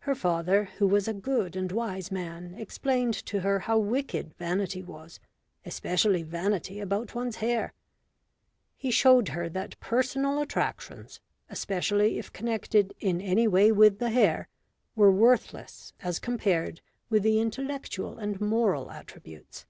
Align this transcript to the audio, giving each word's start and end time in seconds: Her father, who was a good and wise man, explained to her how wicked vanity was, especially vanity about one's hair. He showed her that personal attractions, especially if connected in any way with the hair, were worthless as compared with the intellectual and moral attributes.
Her 0.00 0.16
father, 0.16 0.64
who 0.80 0.88
was 0.88 1.06
a 1.06 1.14
good 1.14 1.54
and 1.54 1.70
wise 1.70 2.10
man, 2.10 2.52
explained 2.54 3.14
to 3.26 3.42
her 3.42 3.60
how 3.60 3.78
wicked 3.78 4.34
vanity 4.34 4.82
was, 4.82 5.20
especially 5.64 6.24
vanity 6.24 6.80
about 6.80 7.14
one's 7.14 7.36
hair. 7.36 7.72
He 8.76 8.90
showed 8.90 9.28
her 9.28 9.48
that 9.50 9.78
personal 9.78 10.40
attractions, 10.42 11.20
especially 11.48 12.18
if 12.18 12.32
connected 12.32 12.92
in 12.98 13.20
any 13.20 13.46
way 13.46 13.70
with 13.70 14.00
the 14.00 14.10
hair, 14.10 14.48
were 14.96 15.12
worthless 15.12 15.92
as 16.00 16.18
compared 16.18 16.80
with 17.08 17.22
the 17.22 17.38
intellectual 17.38 18.18
and 18.18 18.40
moral 18.40 18.90
attributes. 18.90 19.64